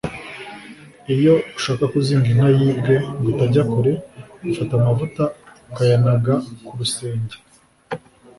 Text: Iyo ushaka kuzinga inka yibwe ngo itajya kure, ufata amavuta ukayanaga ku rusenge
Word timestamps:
Iyo 1.15 1.33
ushaka 1.57 1.83
kuzinga 1.93 2.27
inka 2.33 2.49
yibwe 2.59 2.95
ngo 3.17 3.27
itajya 3.33 3.63
kure, 3.71 3.93
ufata 4.51 4.73
amavuta 4.75 5.23
ukayanaga 5.69 6.33
ku 6.65 6.71
rusenge 6.79 7.35